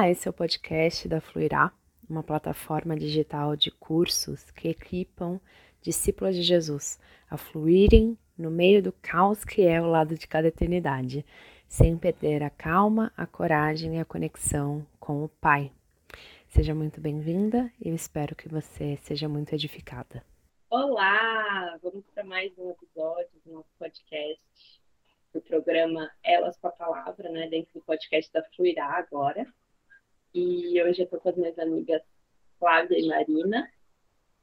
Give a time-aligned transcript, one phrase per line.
[0.00, 1.70] Olá, esse é o podcast da Fluirá,
[2.08, 5.38] uma plataforma digital de cursos que equipam
[5.82, 10.48] discípulos de Jesus a fluírem no meio do caos que é o lado de cada
[10.48, 11.22] eternidade,
[11.68, 15.70] sem perder a calma, a coragem e a conexão com o Pai.
[16.48, 20.24] Seja muito bem-vinda e eu espero que você seja muito edificada.
[20.70, 21.78] Olá!
[21.82, 24.40] Vamos para mais um episódio do nosso podcast
[25.34, 29.46] do programa Elas com a Palavra, né, dentro do podcast da Fluirá agora.
[30.32, 32.02] E hoje eu estou com as minhas amigas
[32.58, 33.68] Flávia e Marina,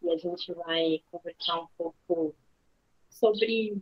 [0.01, 2.35] e a gente vai conversar um pouco
[3.09, 3.81] sobre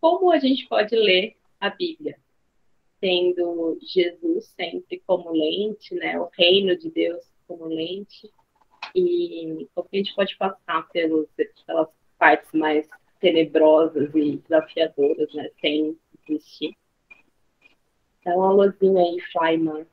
[0.00, 2.18] como a gente pode ler a Bíblia,
[3.00, 8.30] tendo Jesus sempre como lente, né, o reino de Deus como lente,
[8.94, 11.26] e como a gente pode passar pelos,
[11.66, 11.88] pelas
[12.18, 12.88] partes mais
[13.18, 15.98] tenebrosas e desafiadoras, né, sem
[16.28, 16.76] existir.
[18.24, 19.86] Dá uma luzinha aí, Flyman.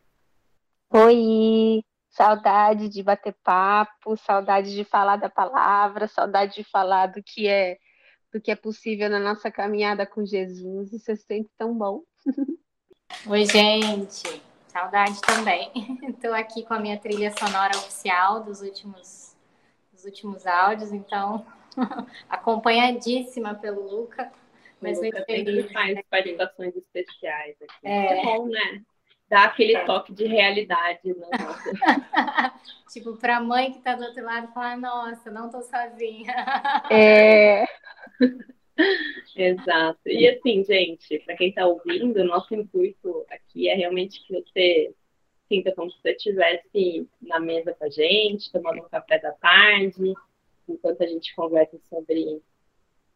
[0.93, 7.47] Oi, saudade de bater papo, saudade de falar da palavra, saudade de falar do que
[7.47, 7.77] é
[8.29, 10.91] do que é possível na nossa caminhada com Jesus.
[10.91, 12.03] Isso é sempre tão bom.
[13.25, 14.41] Oi, gente.
[14.67, 15.71] Saudade também.
[16.09, 19.33] Estou aqui com a minha trilha sonora oficial dos últimos
[19.93, 21.45] dos últimos áudios, então
[22.27, 24.29] acompanhadíssima pelo Luca.
[24.81, 27.87] Mas o Luca sempre faz participações especiais aqui.
[27.87, 28.19] É.
[28.19, 28.83] é bom, né?
[29.31, 30.99] Dá aquele toque de realidade.
[31.05, 31.25] No
[32.91, 36.35] tipo, para a mãe que está do outro lado, falar, nossa, não estou sozinha.
[36.91, 37.63] É.
[39.33, 40.01] Exato.
[40.05, 44.93] E assim, gente, para quem está ouvindo, nosso intuito aqui é realmente que você
[45.47, 50.13] sinta como se você estivesse na mesa com a gente, tomando um café da tarde,
[50.67, 52.41] enquanto a gente conversa sobre,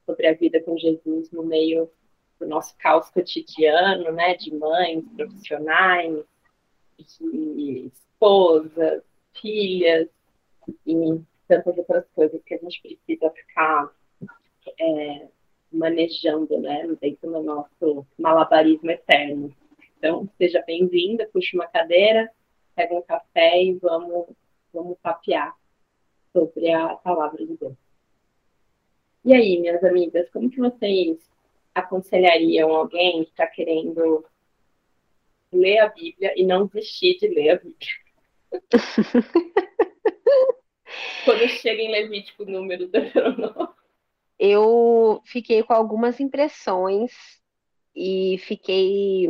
[0.06, 1.92] sobre a vida com Jesus no meio
[2.40, 6.24] do nosso caos cotidiano, né, de mães, profissionais,
[6.98, 9.04] de esposas,
[9.40, 10.08] filhas
[10.86, 13.92] e tantas outras coisas que a gente precisa ficar
[14.80, 15.28] é,
[15.72, 19.54] manejando, né, dentro do nosso malabarismo eterno.
[19.98, 22.30] Então, seja bem-vinda, puxe uma cadeira,
[22.76, 24.28] pega um café e vamos,
[24.74, 25.56] vamos papear
[26.34, 27.76] sobre a palavra de Deus.
[29.24, 31.18] E aí, minhas amigas, como que vocês
[31.76, 34.26] aconselhariam alguém que está querendo
[35.52, 37.90] ler a Bíblia e não desistir de ler a Bíblia?
[41.26, 43.76] Quando chega em Levítico, número Deuteronômio
[44.40, 47.12] eu fiquei com algumas impressões
[47.96, 49.28] e fiquei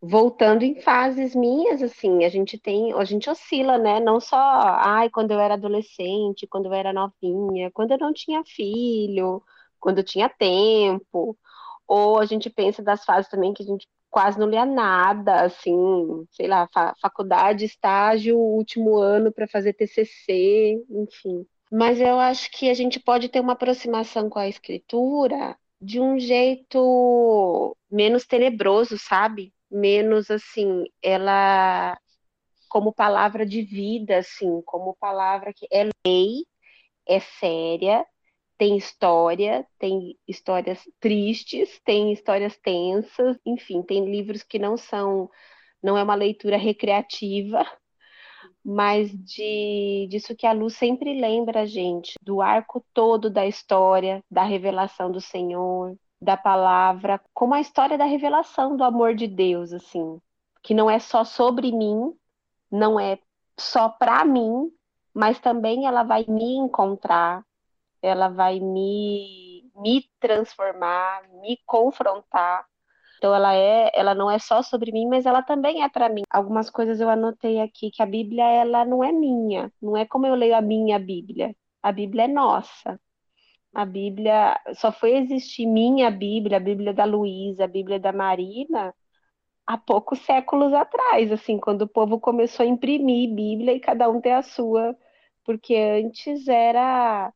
[0.00, 4.00] voltando em fases minhas, assim, a gente tem, a gente oscila, né?
[4.00, 8.42] Não só, ai, quando eu era adolescente, quando eu era novinha, quando eu não tinha
[8.44, 9.42] filho,
[9.80, 11.36] quando tinha tempo,
[11.86, 16.26] ou a gente pensa das fases também que a gente quase não lia nada, assim,
[16.32, 22.68] sei lá, fa faculdade, estágio, último ano para fazer TCC, enfim mas eu acho que
[22.68, 29.54] a gente pode ter uma aproximação com a escritura de um jeito menos tenebroso, sabe?
[29.70, 31.96] Menos assim, ela
[32.68, 36.44] como palavra de vida, assim, como palavra que é lei,
[37.06, 38.04] é séria,
[38.60, 45.30] tem história, tem histórias tristes, tem histórias tensas, enfim, tem livros que não são,
[45.82, 47.64] não é uma leitura recreativa,
[48.62, 54.22] mas de disso que a luz sempre lembra a gente, do arco todo da história,
[54.30, 59.72] da revelação do Senhor, da palavra, como a história da revelação do amor de Deus,
[59.72, 60.20] assim,
[60.62, 62.12] que não é só sobre mim,
[62.70, 63.18] não é
[63.58, 64.70] só para mim,
[65.14, 67.42] mas também ela vai me encontrar,
[68.02, 72.66] ela vai me, me transformar, me confrontar
[73.20, 76.22] então ela é, ela não é só sobre mim, mas ela também é para mim.
[76.30, 80.26] Algumas coisas eu anotei aqui que a Bíblia ela não é minha, não é como
[80.26, 81.54] eu leio a minha Bíblia.
[81.82, 82.98] A Bíblia é nossa.
[83.74, 88.94] A Bíblia só foi existir minha Bíblia, a Bíblia da Luísa, a Bíblia da Marina,
[89.66, 94.20] há poucos séculos atrás, assim, quando o povo começou a imprimir Bíblia e cada um
[94.20, 94.96] ter a sua,
[95.44, 97.32] porque antes era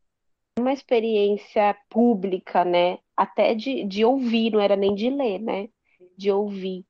[0.58, 2.98] uma experiência pública, né?
[3.16, 5.68] Até de, de ouvir, não era nem de ler, né?
[6.16, 6.84] De ouvir.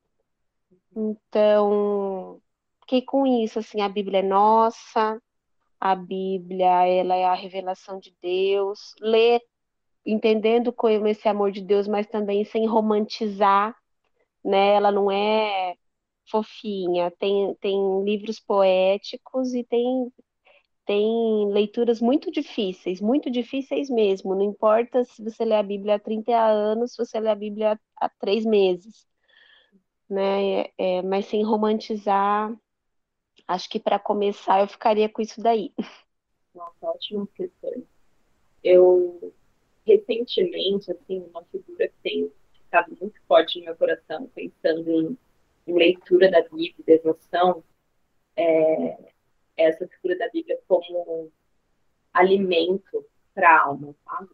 [0.95, 2.39] Então,
[2.81, 5.21] fiquei com isso, assim, a Bíblia é nossa,
[5.79, 9.41] a Bíblia, ela é a revelação de Deus, ler
[10.05, 13.75] entendendo como esse amor de Deus, mas também sem romantizar,
[14.43, 14.75] né?
[14.75, 15.75] Ela não é
[16.29, 20.11] fofinha, tem, tem livros poéticos e tem
[20.85, 24.35] tem leituras muito difíceis, muito difíceis mesmo.
[24.35, 27.79] Não importa se você lê a Bíblia há 30 anos, se você lê a Bíblia
[27.97, 29.07] há três meses,
[30.09, 30.65] né?
[30.77, 32.55] É, mas sem romantizar,
[33.47, 35.71] Acho que para começar eu ficaria com isso daí.
[36.53, 37.83] Nossa, ótima questão.
[38.63, 39.33] Eu
[39.85, 45.17] recentemente, assim, uma figura que tem ficado muito forte no meu coração, pensando em,
[45.67, 47.63] em leitura da Bíblia, devoção,
[48.35, 49.13] é
[49.57, 51.31] essa figura da Bíblia como
[52.13, 54.29] alimento para a alma, sabe?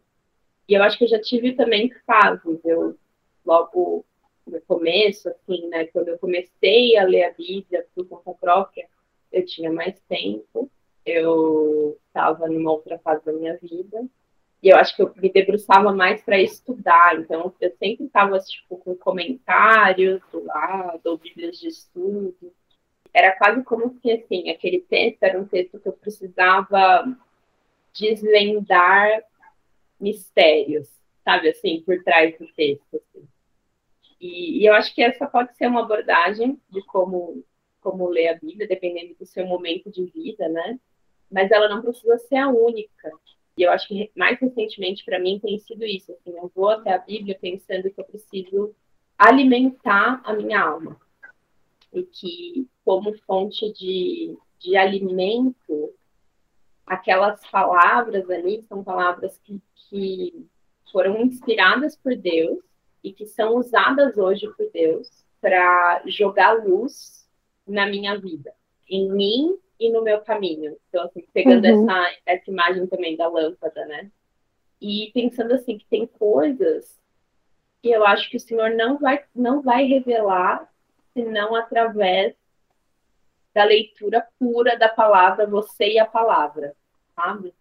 [0.68, 2.96] E eu acho que eu já tive também fases, eu
[3.44, 4.06] logo
[4.46, 8.88] no começo, assim, né, quando eu comecei a ler a Bíblia por conta própria,
[9.30, 10.70] eu tinha mais tempo,
[11.04, 14.04] eu estava numa outra fase da minha vida,
[14.62, 18.76] e eu acho que eu me debruçava mais para estudar, então eu sempre estava tipo,
[18.78, 22.54] com comentários do lado, ou bíblias de estudo.
[23.14, 27.04] Era quase como se assim, aquele texto era um texto que eu precisava
[27.98, 29.22] desvendar
[30.00, 30.88] mistérios,
[31.24, 32.96] sabe assim, por trás do texto.
[32.96, 33.28] Assim.
[34.20, 37.44] E, e, eu acho que essa pode ser uma abordagem de como,
[37.80, 40.78] como ler a Bíblia, dependendo do seu momento de vida, né?
[41.30, 43.10] Mas ela não precisa ser a única.
[43.56, 46.12] E eu acho que mais recentemente para mim tem sido isso.
[46.12, 48.74] Assim, eu vou até a Bíblia pensando que eu preciso
[49.18, 51.00] alimentar a minha alma.
[51.92, 55.92] E que, como fonte de, de alimento,
[56.86, 60.46] aquelas palavras ali são palavras que, que
[60.90, 62.58] foram inspiradas por Deus
[63.02, 65.08] e que são usadas hoje por Deus
[65.40, 67.28] para jogar luz
[67.66, 68.54] na minha vida,
[68.88, 70.76] em mim e no meu caminho.
[70.88, 71.90] Então, assim, pegando uhum.
[71.90, 74.10] essa, essa imagem também da lâmpada, né?
[74.80, 77.00] E pensando assim que tem coisas
[77.82, 80.71] que eu acho que o Senhor não vai, não vai revelar
[81.14, 82.34] senão através
[83.54, 86.74] da leitura pura da palavra, você e a palavra,
[87.14, 87.54] sabe?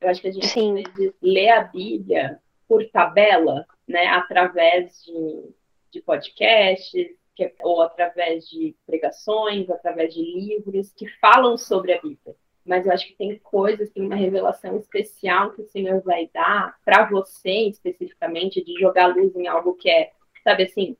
[0.00, 0.82] Eu acho que a gente Sim.
[1.20, 5.54] lê a Bíblia por tabela, né, através de,
[5.90, 12.34] de podcasts, que, ou através de pregações, através de livros que falam sobre a Bíblia.
[12.64, 16.76] Mas eu acho que tem coisas, tem uma revelação especial que o Senhor vai dar
[16.84, 20.10] para você, especificamente, de jogar luz em algo que é,
[20.42, 20.96] sabe assim,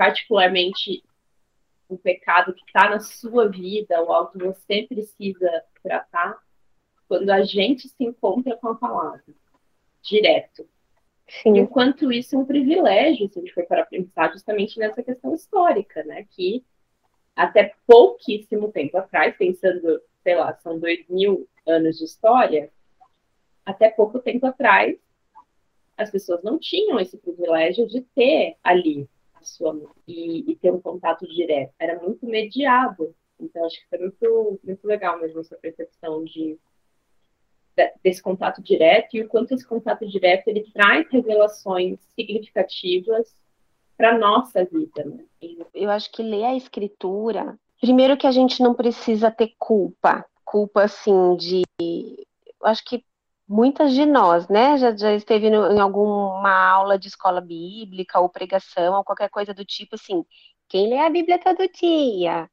[0.00, 1.04] particularmente
[1.90, 6.38] um pecado que está na sua vida, ou algo que você precisa tratar,
[7.06, 9.22] quando a gente se encontra com a palavra,
[10.02, 10.66] direto.
[11.28, 11.58] Sim.
[11.58, 16.02] Enquanto isso é um privilégio, se a gente for para pensar justamente nessa questão histórica,
[16.04, 16.26] né?
[16.30, 16.64] Que
[17.36, 22.72] até pouquíssimo tempo atrás, pensando, sei lá, são dois mil anos de história,
[23.66, 24.96] até pouco tempo atrás,
[25.94, 29.06] as pessoas não tinham esse privilégio de ter ali
[30.06, 31.72] e, e ter um contato direto.
[31.78, 33.14] Era muito mediado.
[33.38, 36.58] Então, acho que foi muito, muito legal mesmo essa percepção de
[38.02, 43.34] desse contato direto e o quanto esse contato direto ele traz revelações significativas
[43.96, 45.04] para nossa vida.
[45.04, 45.24] Né?
[45.72, 50.82] Eu acho que ler a escritura, primeiro que a gente não precisa ter culpa, culpa
[50.82, 53.04] assim de, eu acho que
[53.50, 58.28] muitas de nós, né, já, já esteve no, em alguma aula de escola bíblica ou
[58.28, 60.24] pregação ou qualquer coisa do tipo assim,
[60.68, 62.48] quem lê a Bíblia todo dia?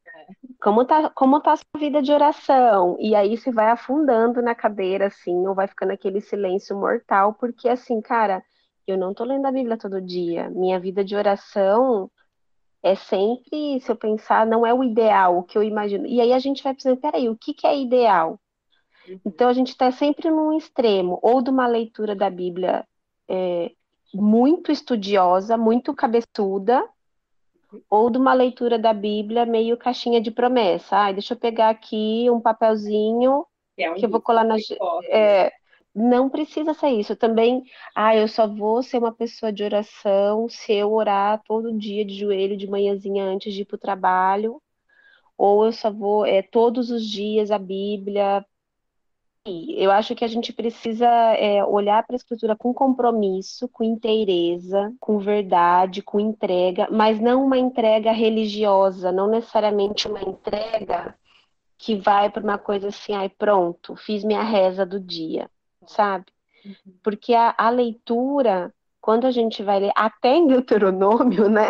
[0.59, 2.97] Como tá, como tá a sua vida de oração?
[2.99, 7.69] E aí você vai afundando na cadeira, assim, ou vai ficando aquele silêncio mortal, porque
[7.69, 8.43] assim, cara,
[8.87, 10.49] eu não tô lendo a Bíblia todo dia.
[10.49, 12.09] Minha vida de oração
[12.81, 16.07] é sempre, se eu pensar, não é o ideal, o que eu imagino.
[16.07, 18.39] E aí a gente vai pensando, peraí, o que, que é ideal?
[19.25, 22.85] Então a gente está sempre num extremo, ou de uma leitura da Bíblia
[23.27, 23.71] é,
[24.13, 26.87] muito estudiosa, muito cabeçuda,
[27.89, 30.97] ou de uma leitura da Bíblia meio caixinha de promessa.
[30.97, 33.45] Ah, deixa eu pegar aqui um papelzinho
[33.77, 34.55] é um que eu vou colar na.
[35.11, 35.51] É,
[35.93, 37.15] não precisa ser isso.
[37.15, 37.63] Também,
[37.95, 42.15] ah, eu só vou ser uma pessoa de oração se eu orar todo dia de
[42.15, 44.61] joelho, de manhãzinha antes de ir para o trabalho.
[45.37, 48.45] Ou eu só vou é, todos os dias a Bíblia
[49.77, 54.93] eu acho que a gente precisa é, olhar para a escritura com compromisso, com inteireza,
[54.99, 61.15] com verdade, com entrega, mas não uma entrega religiosa, não necessariamente uma entrega
[61.77, 65.49] que vai para uma coisa assim, ai, pronto, fiz minha reza do dia,
[65.85, 66.25] sabe?
[66.65, 66.93] Uhum.
[67.03, 68.73] Porque a, a leitura,
[69.07, 71.69] quando a gente vai ler, até em Deuteronômio, né?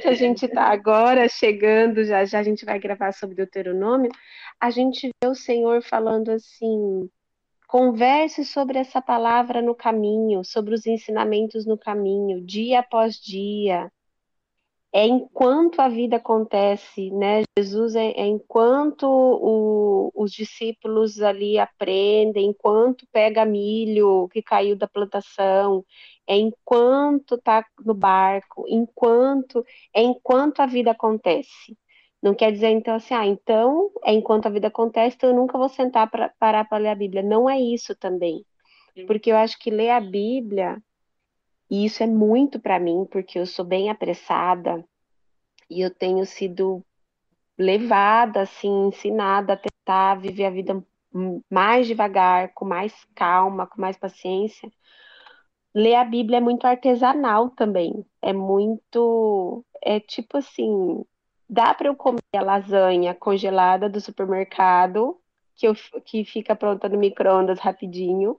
[0.00, 4.12] Que a gente está agora chegando, já já a gente vai gravar sobre Deuteronômio,
[4.60, 7.10] a gente vê o Senhor falando assim:
[7.66, 13.90] converse sobre essa palavra no caminho, sobre os ensinamentos no caminho, dia após dia.
[14.92, 17.42] É enquanto a vida acontece, né?
[17.58, 24.88] Jesus é, é enquanto o, os discípulos ali aprendem, enquanto pega milho que caiu da
[24.88, 25.84] plantação,
[26.28, 31.76] é enquanto está no barco, enquanto é enquanto a vida acontece.
[32.22, 35.56] Não quer dizer, então, assim, ah, então, é enquanto a vida acontece, então eu nunca
[35.56, 37.22] vou sentar para parar para ler a Bíblia.
[37.22, 38.44] Não é isso também.
[39.06, 40.82] Porque eu acho que ler a Bíblia,
[41.70, 44.84] e isso é muito para mim, porque eu sou bem apressada,
[45.70, 46.84] e eu tenho sido
[47.56, 50.84] levada, assim, ensinada a tentar viver a vida
[51.50, 54.70] mais devagar, com mais calma, com mais paciência.
[55.74, 58.04] Ler a Bíblia é muito artesanal também.
[58.22, 59.64] É muito.
[59.82, 61.04] É tipo assim:
[61.48, 65.18] dá para eu comer a lasanha congelada do supermercado,
[65.56, 68.38] que, eu, que fica pronta no micro-ondas rapidinho,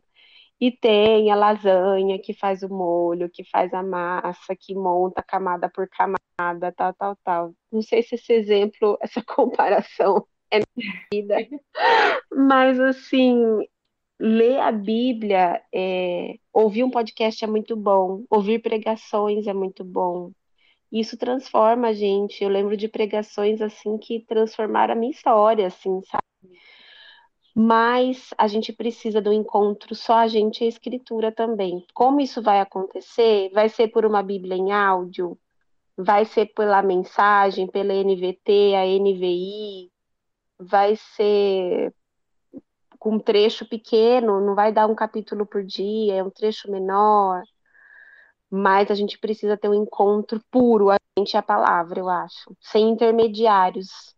[0.60, 5.70] e tem a lasanha que faz o molho, que faz a massa, que monta camada
[5.70, 7.54] por camada, tal, tal, tal.
[7.72, 10.60] Não sei se esse exemplo, essa comparação é
[11.14, 11.36] vida,
[12.32, 13.66] mas assim,
[14.20, 20.32] ler a Bíblia, é, ouvir um podcast é muito bom, ouvir pregações é muito bom,
[20.92, 22.44] isso transforma a gente.
[22.44, 26.24] Eu lembro de pregações assim que transformaram a minha história, assim, sabe?
[27.56, 31.86] Mas a gente precisa do encontro só a gente e a escritura também.
[31.94, 33.50] Como isso vai acontecer?
[33.54, 35.38] Vai ser por uma Bíblia em áudio?
[35.98, 39.92] Vai ser pela mensagem, pela NVT, a NVI?
[40.60, 41.94] Vai ser
[43.00, 47.44] com um trecho pequeno, não vai dar um capítulo por dia, é um trecho menor
[48.50, 52.90] mas a gente precisa ter um encontro puro, a gente a palavra, eu acho, sem
[52.90, 54.16] intermediários.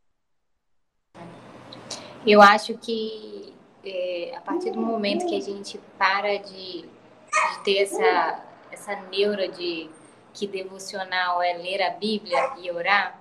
[2.25, 7.79] Eu acho que é, a partir do momento que a gente para de, de ter
[7.79, 9.89] essa, essa neura de
[10.33, 13.19] que devocional é ler a Bíblia e orar,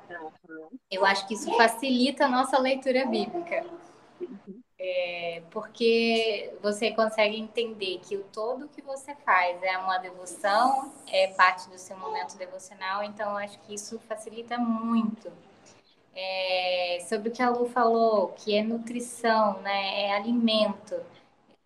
[0.88, 3.64] eu acho que isso facilita a nossa leitura bíblica.
[4.82, 11.26] É, porque você consegue entender que o todo que você faz é uma devoção, é
[11.26, 15.30] parte do seu momento devocional, então acho que isso facilita muito.
[16.16, 20.96] É, sobre o que a Lu falou, que é nutrição, né, é alimento.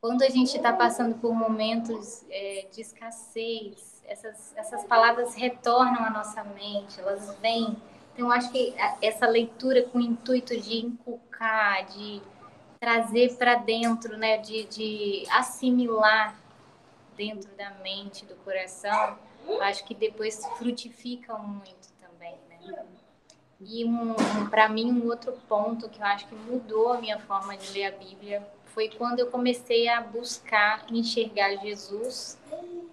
[0.00, 6.10] Quando a gente está passando por momentos é, de escassez, essas, essas palavras retornam à
[6.10, 7.76] nossa mente, elas vêm.
[8.12, 12.20] Então, acho que essa leitura com o intuito de inculcar, de
[12.84, 16.38] trazer para dentro, né, de, de assimilar
[17.16, 19.18] dentro da mente, do coração,
[19.62, 22.84] acho que depois frutificam muito também, né?
[23.58, 27.18] E um, um para mim um outro ponto que eu acho que mudou a minha
[27.20, 32.38] forma de ler a Bíblia foi quando eu comecei a buscar enxergar Jesus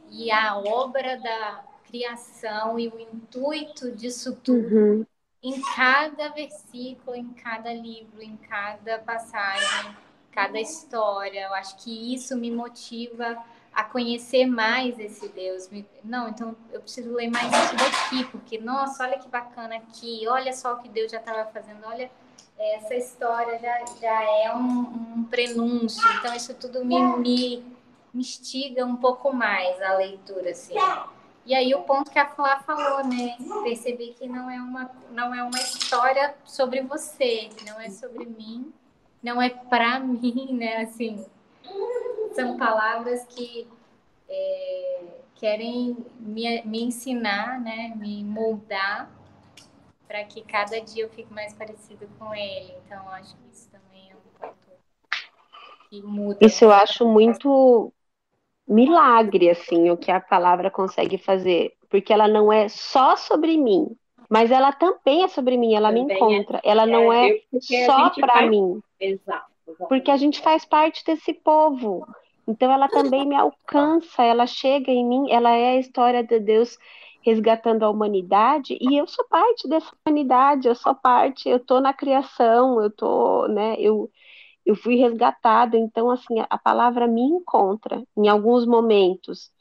[0.10, 5.06] e a obra da criação e o intuito disso tudo uhum
[5.44, 9.96] em cada versículo, em cada livro, em cada passagem,
[10.32, 11.48] cada história.
[11.48, 13.38] Eu acho que isso me motiva
[13.74, 15.70] a conhecer mais esse Deus.
[16.04, 20.54] Não, então eu preciso ler mais isso daqui, porque, nossa, olha que bacana aqui, olha
[20.54, 22.12] só o que Deus já estava fazendo, olha,
[22.60, 27.64] essa história já, já é um, um prenúncio, então isso tudo me, me,
[28.14, 30.76] me instiga um pouco mais a leitura, assim.
[31.46, 33.36] E aí o ponto que a Flá falou, né?
[33.64, 38.72] Perceber que não é uma não é uma história sobre você, não é sobre mim,
[39.24, 40.84] não é para mim, né?
[40.84, 41.26] Assim,
[42.34, 43.68] são palavras que
[44.30, 45.04] é,
[45.36, 47.94] querem me, me ensinar, né?
[47.96, 49.10] Me moldar
[50.08, 52.74] para que cada dia eu fique mais parecido com ele.
[52.86, 54.56] Então, acho que isso também é um ponto
[55.90, 56.38] que muda.
[56.42, 57.92] Isso eu acho muito
[58.72, 63.88] milagre, assim, o que a palavra consegue fazer, porque ela não é só sobre mim,
[64.30, 66.16] mas ela também é sobre mim, ela também me é.
[66.16, 68.50] encontra, é, ela não é, é só para faz...
[68.50, 68.82] mim.
[69.00, 69.46] Exato,
[69.90, 72.08] Porque a gente faz parte desse povo.
[72.48, 76.78] Então ela também me alcança, ela chega em mim, ela é a história de Deus
[77.22, 81.94] resgatando a humanidade e eu sou parte dessa humanidade, eu sou parte, eu tô na
[81.94, 84.10] criação, eu tô, né, eu
[84.66, 85.78] eu fui resgatada.
[85.78, 89.52] Então, assim, a palavra me encontra em alguns momentos.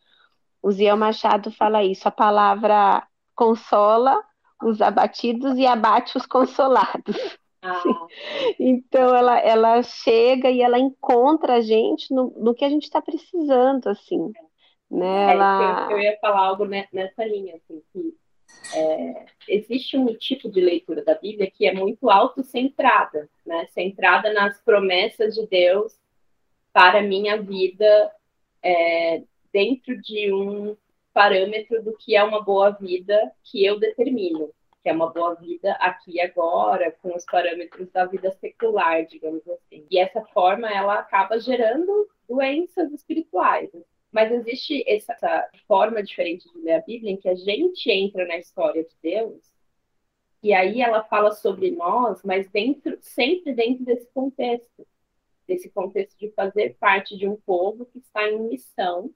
[0.63, 4.23] O Ziel Machado fala isso: a palavra consola
[4.63, 7.17] os abatidos e abate os consolados.
[7.63, 7.83] Ah.
[8.59, 13.03] Então ela, ela chega e ela encontra a gente no, no que a gente está
[13.03, 14.33] precisando, assim.
[14.91, 15.29] Né?
[15.29, 15.89] É, ela...
[15.91, 18.15] eu, eu, ia falar algo nessa linha, assim, que
[18.75, 23.67] é, existe um tipo de leitura da Bíblia que é muito autocentrada, né?
[23.73, 25.99] centrada nas promessas de Deus
[26.73, 28.13] para a minha vida,
[28.63, 30.77] é, dentro de um
[31.13, 34.51] parâmetro do que é uma boa vida que eu determino,
[34.83, 39.47] que é uma boa vida aqui e agora, com os parâmetros da vida secular, digamos
[39.49, 39.85] assim.
[39.91, 43.71] E essa forma, ela acaba gerando doenças espirituais.
[44.11, 48.37] Mas existe essa forma diferente de ler a Bíblia em que a gente entra na
[48.37, 49.51] história de Deus
[50.43, 54.87] E aí ela fala sobre nós, mas dentro, sempre dentro desse contexto,
[55.47, 59.13] desse contexto de fazer parte de um povo que está em missão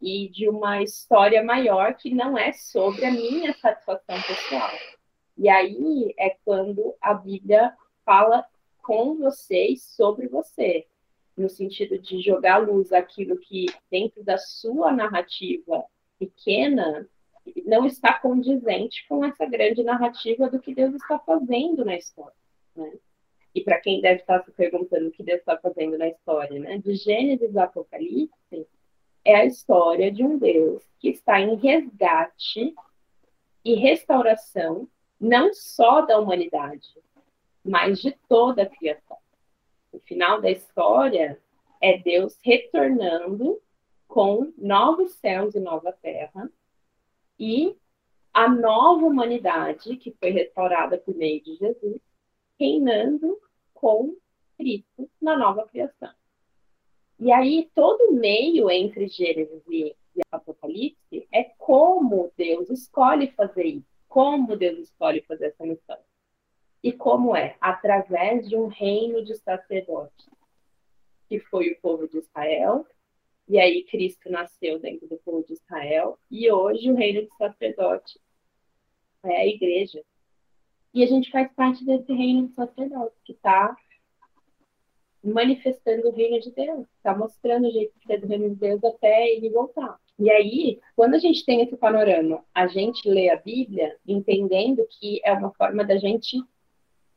[0.00, 4.70] e de uma história maior que não é sobre a minha satisfação pessoal.
[5.38, 7.72] E aí é quando a Bíblia
[8.04, 8.44] fala
[8.82, 10.86] com vocês sobre você,
[11.42, 15.84] no sentido de jogar à luz aquilo que dentro da sua narrativa
[16.18, 17.08] pequena
[17.66, 22.36] não está condizente com essa grande narrativa do que Deus está fazendo na história.
[22.76, 22.92] Né?
[23.54, 26.78] E para quem deve estar se perguntando o que Deus está fazendo na história, né?
[26.78, 28.66] de Gênesis a Apocalipse,
[29.24, 32.74] é a história de um Deus que está em resgate
[33.64, 34.88] e restauração,
[35.20, 36.88] não só da humanidade,
[37.64, 39.16] mas de toda a criação.
[39.92, 41.38] O final da história
[41.80, 43.60] é Deus retornando
[44.08, 46.50] com novos céus e nova terra
[47.38, 47.76] e
[48.32, 52.00] a nova humanidade que foi restaurada por meio de Jesus,
[52.58, 53.38] reinando
[53.74, 54.16] com
[54.56, 56.12] Cristo na nova criação.
[57.18, 59.94] E aí, todo o meio entre Gênesis e,
[60.30, 65.98] Apocalipse é como Deus escolhe fazer isso, como Deus escolhe fazer essa missão.
[66.82, 67.56] E como é?
[67.60, 70.28] Através de um reino de sacerdotes,
[71.28, 72.86] que foi o povo de Israel,
[73.48, 78.20] e aí Cristo nasceu dentro do povo de Israel, e hoje o reino de sacerdote
[79.24, 80.02] é a igreja.
[80.92, 83.76] E a gente faz parte desse reino de sacerdote, que está
[85.22, 88.82] manifestando o reino de Deus, está mostrando o jeito de ser do reino de Deus
[88.82, 90.00] até ele voltar.
[90.18, 95.20] E aí, quando a gente tem esse panorama, a gente lê a Bíblia entendendo que
[95.24, 96.42] é uma forma da gente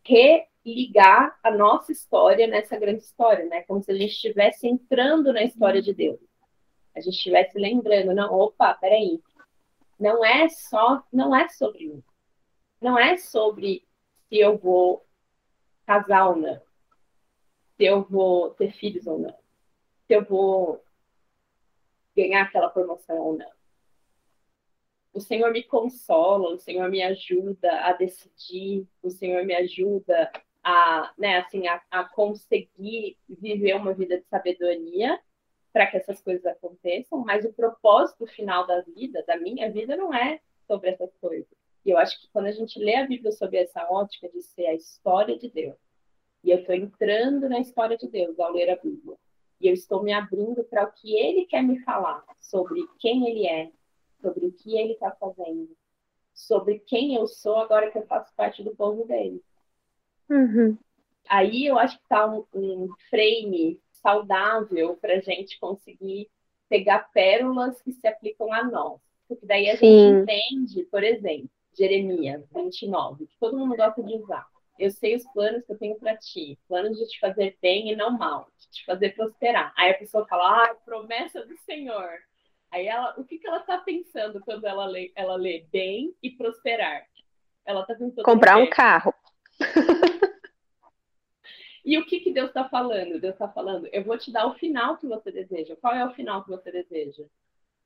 [0.06, 3.64] religar a nossa história nessa grande história, né?
[3.64, 6.20] Como se a gente estivesse entrando na história de Deus.
[6.96, 9.22] A gente estivesse lembrando, não, opa, peraí.
[10.00, 12.04] Não é só, não é sobre mim.
[12.82, 13.86] Não é sobre
[14.30, 15.06] se eu vou
[15.86, 16.66] casar ou não
[17.78, 19.38] se eu vou ter filhos ou não,
[20.08, 20.84] se eu vou
[22.16, 23.55] ganhar aquela promoção ou não.
[25.16, 30.30] O Senhor me consola, o Senhor me ajuda a decidir, o Senhor me ajuda
[30.62, 35.18] a, né, assim, a, a conseguir viver uma vida de sabedoria
[35.72, 40.14] para que essas coisas aconteçam, mas o propósito final da vida, da minha vida, não
[40.14, 41.48] é sobre essas coisas.
[41.86, 44.66] E eu acho que quando a gente lê a Bíblia sob essa ótica de ser
[44.66, 45.78] a história de Deus,
[46.44, 49.16] e eu estou entrando na história de Deus ao ler a Bíblia.
[49.62, 53.48] E eu estou me abrindo para o que ele quer me falar sobre quem ele
[53.48, 53.72] é,
[54.22, 55.76] sobre o que ele está fazendo,
[56.34, 59.42] sobre quem eu sou agora que eu faço parte do povo dele.
[60.30, 60.78] Uhum.
[61.30, 66.30] Aí eu acho que está um, um frame saudável para a gente conseguir
[66.70, 69.00] pegar pérolas que se aplicam a nós.
[69.28, 69.86] Porque daí a Sim.
[69.86, 74.48] gente entende, por exemplo, Jeremias 29, que todo mundo gosta de usar
[74.78, 77.96] eu sei os planos que eu tenho para ti, planos de te fazer bem e
[77.96, 79.74] não mal, de te fazer prosperar.
[79.78, 82.10] Aí a pessoa fala, ah, promessa do Senhor.
[82.76, 86.30] Aí ela, o que, que ela está pensando quando ela lê, ela lê bem e
[86.30, 87.08] prosperar?
[87.66, 89.14] Ela está pensando comprar um carro.
[91.86, 93.18] e o que, que Deus está falando?
[93.18, 95.78] Deus está falando, eu vou te dar o final que você deseja.
[95.78, 97.24] Qual é o final que você deseja?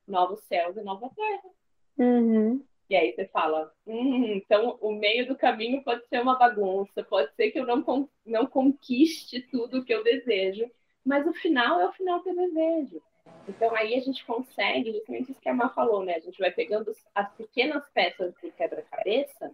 [0.08, 1.52] Novos céus e nova terra.
[2.00, 2.66] Uhum.
[2.90, 7.32] E aí você fala, hum, então o meio do caminho pode ser uma bagunça, pode
[7.36, 10.68] ser que eu não, não conquiste tudo o que eu desejo,
[11.06, 13.04] mas o final é o final que eu desejo.
[13.48, 16.16] Então aí a gente consegue, justamente isso que a Má falou, né?
[16.16, 19.52] A gente vai pegando as pequenas peças do quebra-cabeça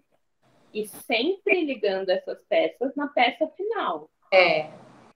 [0.74, 4.10] e sempre ligando essas peças na peça final.
[4.32, 4.70] É.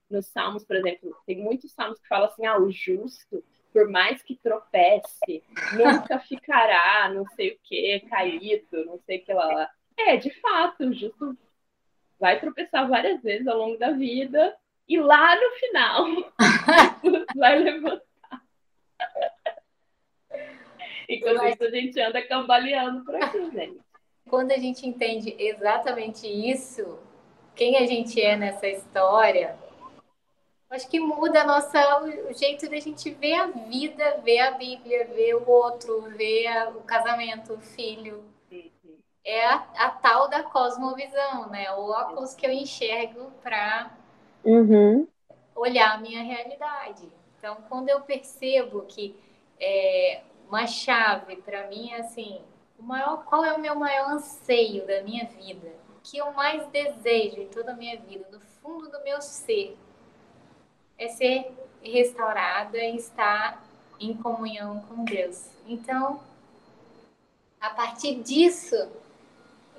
[0.10, 4.22] Nos Salmos, por exemplo, tem muitos Salmos que falam assim, ah, o justo por mais
[4.24, 9.70] que tropece, nunca ficará, não sei o que, caído, não sei o que lá.
[9.98, 11.38] É, de fato, justo
[12.20, 14.56] vai tropeçar várias vezes ao longo da vida
[14.88, 16.06] e lá no final
[17.36, 18.09] vai levantar.
[21.08, 23.80] E com isso a gente anda cambaleando por aqui, gente.
[24.30, 27.00] Quando a gente entende exatamente isso,
[27.56, 29.58] quem a gente é nessa história,
[30.70, 35.08] Acho que muda a nossa, o jeito da gente ver a vida, ver a Bíblia,
[35.08, 38.24] ver o outro, ver a, o casamento, o filho.
[39.26, 41.72] É a, a, tal da cosmovisão, né?
[41.72, 43.92] O óculos que eu enxergo para
[44.44, 45.08] uhum.
[45.56, 47.10] olhar a minha realidade.
[47.40, 49.16] Então, quando eu percebo que
[49.60, 52.42] é, uma chave para mim é assim,
[52.78, 55.74] o maior, qual é o meu maior anseio da minha vida?
[55.90, 59.78] O que eu mais desejo em toda a minha vida, no fundo do meu ser?
[61.00, 63.64] é ser restaurada e estar
[64.00, 65.50] em comunhão com Deus.
[65.66, 66.20] Então,
[67.60, 68.76] a partir disso,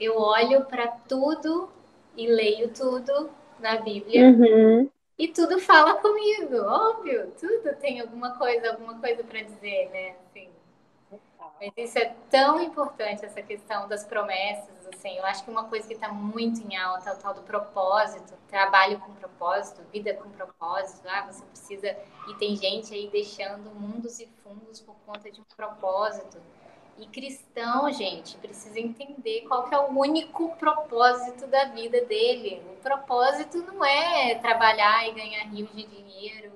[0.01, 1.69] eu olho para tudo
[2.17, 4.29] e leio tudo na Bíblia.
[4.29, 4.89] Uhum.
[5.21, 10.17] E tudo fala comigo, óbvio, tudo tem alguma coisa, alguma coisa para dizer, né?
[10.25, 10.49] Assim,
[11.61, 15.19] mas isso é tão importante, essa questão das promessas, assim.
[15.19, 18.33] Eu acho que uma coisa que está muito em alta é o tal do propósito.
[18.49, 21.07] Trabalho com propósito, vida com propósito.
[21.07, 21.95] Ah, você precisa...
[22.27, 26.41] E tem gente aí deixando mundos e fundos por conta de um propósito.
[27.01, 32.63] E cristão, gente, precisa entender qual que é o único propósito da vida dele.
[32.75, 36.53] O propósito não é trabalhar e ganhar rios de dinheiro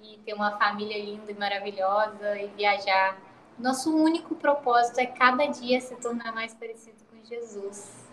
[0.00, 3.16] e ter uma família linda e maravilhosa e viajar.
[3.56, 8.04] Nosso único propósito é cada dia se tornar mais parecido com Jesus.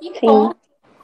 [0.00, 0.20] E Sim.
[0.20, 0.56] ponto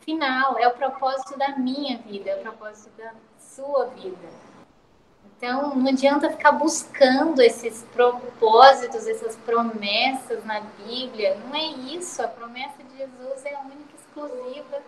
[0.05, 4.29] final, é o propósito da minha vida, é o propósito da sua vida.
[5.37, 11.37] Então, não adianta ficar buscando esses propósitos, essas promessas na Bíblia.
[11.45, 12.23] Não é isso.
[12.23, 14.83] A promessa de Jesus é a única exclusiva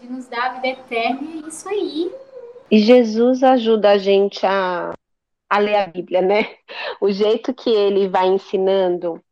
[0.00, 1.44] de nos dar a vida eterna.
[1.44, 2.10] É isso aí.
[2.70, 4.92] E Jesus ajuda a gente a,
[5.48, 6.54] a ler a Bíblia, né?
[7.00, 9.22] O jeito que ele vai ensinando,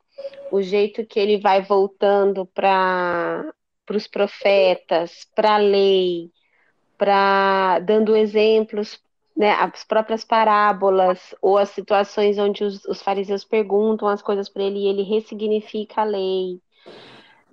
[0.51, 3.45] o jeito que ele vai voltando para
[3.91, 6.31] os profetas, para a lei,
[6.97, 9.01] para dando exemplos
[9.39, 14.65] né, as próprias parábolas ou as situações onde os, os fariseus perguntam as coisas para
[14.65, 16.61] ele e ele ressignifica a lei.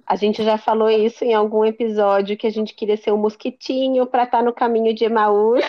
[0.08, 4.08] A gente já falou isso em algum episódio que a gente queria ser um mosquitinho
[4.08, 5.64] para estar tá no caminho de Emaús.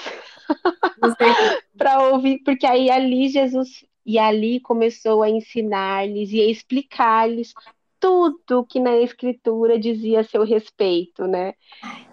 [1.76, 7.52] para ouvir, porque aí ali Jesus e ali começou a ensinar-lhes e a explicar-lhes
[7.98, 11.54] tudo que na escritura dizia a seu respeito, né?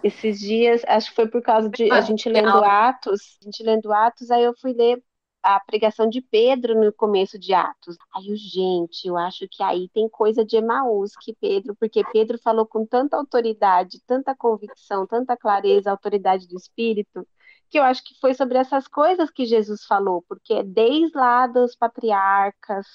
[0.02, 3.92] Esses dias, acho que foi por causa de a gente lendo Atos, a gente lendo
[3.92, 5.02] Atos, aí eu fui ler
[5.42, 7.96] a pregação de Pedro no começo de Atos.
[8.14, 12.38] Aí eu, gente, eu acho que aí tem coisa de Emaús que Pedro, porque Pedro
[12.38, 17.26] falou com tanta autoridade, tanta convicção, tanta clareza, autoridade do Espírito,
[17.68, 21.76] que eu acho que foi sobre essas coisas que Jesus falou, porque desde lá dos
[21.76, 22.86] patriarcas,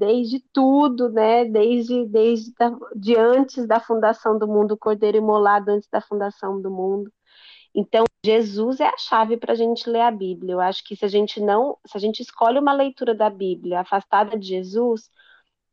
[0.00, 1.44] desde tudo, né?
[1.44, 6.60] Desde, desde da, de antes da fundação do mundo, o Cordeiro imolado antes da fundação
[6.60, 7.12] do mundo.
[7.74, 10.54] Então, Jesus é a chave para a gente ler a Bíblia.
[10.54, 13.80] Eu acho que se a gente não, se a gente escolhe uma leitura da Bíblia
[13.80, 15.10] afastada de Jesus,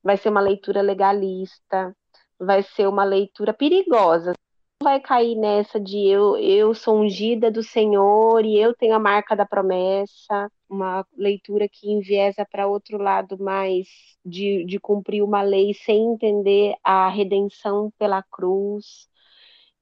[0.04, 1.96] vai ser uma leitura legalista,
[2.40, 4.34] vai ser uma leitura perigosa
[4.82, 9.36] vai cair nessa de eu, eu sou ungida do Senhor e eu tenho a marca
[9.36, 13.88] da promessa, uma leitura que enviesa para outro lado mais
[14.26, 19.08] de, de cumprir uma lei sem entender a redenção pela cruz.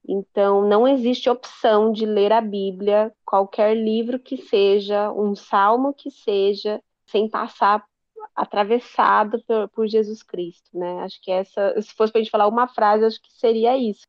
[0.08, 6.10] Então, não existe opção de ler a Bíblia, qualquer livro que seja, um salmo que
[6.10, 7.84] seja, sem passar
[8.34, 11.00] atravessado por, por Jesus Cristo, né?
[11.00, 14.06] Acho que essa, se fosse para a gente falar uma frase, acho que seria isso.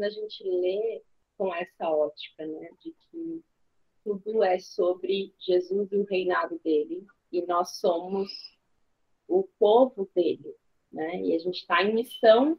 [0.00, 1.02] Quando a gente lê
[1.36, 3.44] com essa ótica, né, de que
[4.02, 8.30] tudo é sobre Jesus e o reinado dele, e nós somos
[9.28, 10.56] o povo dele,
[10.90, 12.58] né, e a gente está em missão,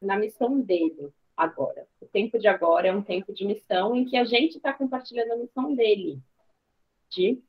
[0.00, 1.86] na missão dele agora.
[2.00, 5.32] O tempo de agora é um tempo de missão em que a gente está compartilhando
[5.32, 6.18] a missão dele,
[7.10, 7.42] de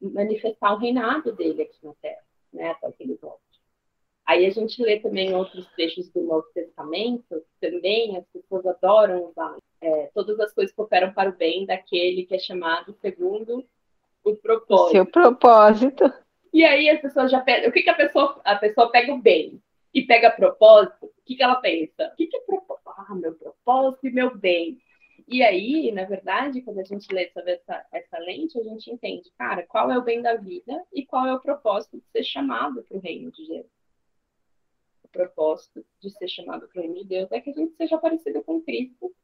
[0.00, 3.44] manifestar o reinado dele aqui na Terra, né, até que ele volte.
[4.26, 7.43] Aí a gente lê também outros trechos do Novo Testamento,
[7.84, 12.24] também as pessoas adoram usar é, todas as coisas que operam para o bem daquele
[12.24, 13.62] que é chamado segundo
[14.24, 14.92] o propósito.
[14.92, 16.10] Seu propósito.
[16.50, 19.20] E aí as pessoas já pedem, o que, que a pessoa, a pessoa pega o
[19.20, 19.60] bem
[19.92, 22.10] e pega propósito, o que, que ela pensa?
[22.10, 22.88] O que, que é propósito?
[22.88, 24.78] Ah, meu propósito e meu bem.
[25.28, 29.30] E aí, na verdade, quando a gente lê sobre essa, essa lente, a gente entende,
[29.36, 32.82] cara, qual é o bem da vida e qual é o propósito de ser chamado
[32.82, 33.73] para o reino de Jesus
[35.14, 39.14] propósito de ser chamado para de Deus é que a gente seja parecido com Cristo.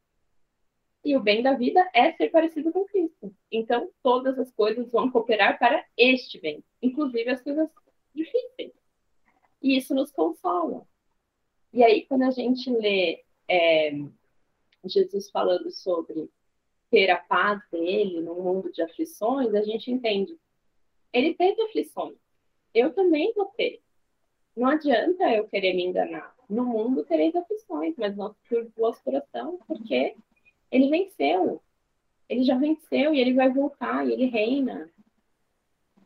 [1.03, 3.35] E o bem da vida é ser parecido com Cristo.
[3.51, 7.69] Então, todas as coisas vão cooperar para este bem, inclusive as coisas
[8.15, 8.71] difíceis.
[9.61, 10.87] E isso nos consola.
[11.73, 13.91] E aí, quando a gente lê é,
[14.85, 16.29] Jesus falando sobre
[16.89, 20.37] ter a paz dele no mundo de aflições, a gente entende.
[21.11, 22.17] Ele teve aflições.
[22.73, 23.81] Eu também vou ter.
[24.55, 26.35] Não adianta eu querer me enganar.
[26.49, 30.15] No mundo tereis aflições, mas não por vosso coração, porque
[30.69, 31.61] ele venceu.
[32.27, 34.89] Ele já venceu e ele vai voltar e ele reina.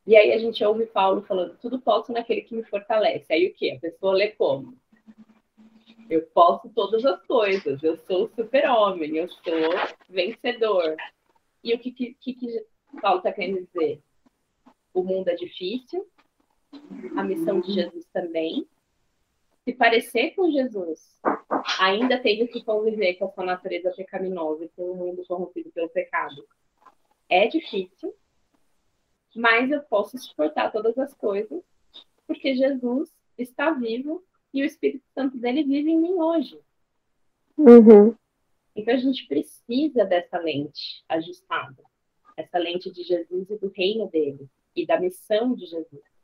[0.06, 3.34] E aí a gente ouve Paulo falando, tudo posso naquele que me fortalece.
[3.34, 3.72] Aí o que?
[3.72, 4.78] A pessoa lê como?
[6.08, 9.74] Eu posso todas as coisas, eu sou super-homem, eu sou
[10.08, 10.96] vencedor.
[11.64, 12.66] E o que, que, que
[13.02, 14.00] Paulo está querendo dizer?
[14.94, 16.08] O mundo é difícil,
[17.16, 18.68] a missão de Jesus também.
[19.64, 21.20] Se parecer com Jesus,
[21.80, 25.90] ainda tendo que conviver com a sua natureza pecaminosa e com o mundo corrompido pelo
[25.90, 26.48] pecado,
[27.28, 28.14] é difícil,
[29.36, 31.64] mas eu posso suportar todas as coisas,
[32.28, 36.60] porque Jesus está vivo e o Espírito Santo dele vive em mim hoje.
[37.58, 38.16] Uhum.
[38.76, 41.84] Então a gente precisa dessa lente ajustada,
[42.38, 46.15] essa lente de Jesus e do reino dele e da missão de Jesus.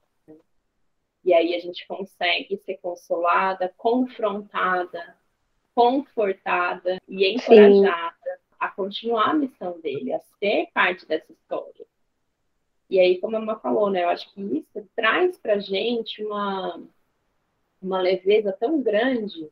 [1.23, 5.15] E aí a gente consegue ser consolada, confrontada,
[5.75, 8.55] confortada e encorajada Sim.
[8.59, 11.85] a continuar a missão dele, a ser parte dessa história.
[12.89, 16.83] E aí, como a Emma falou, né, eu acho que isso traz para gente uma,
[17.81, 19.49] uma leveza tão grande,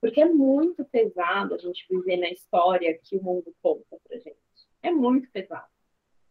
[0.00, 4.36] porque é muito pesado a gente viver na história que o mundo conta para gente.
[4.82, 5.70] É muito pesado.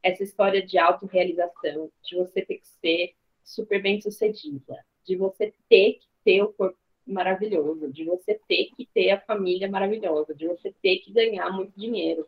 [0.03, 3.15] Essa história de autorrealização, de você ter que ser
[3.53, 8.85] super bem sucedida, de você ter que ter o corpo maravilhoso, de você ter que
[8.93, 12.27] ter a família maravilhosa, de você ter que ganhar muito dinheiro.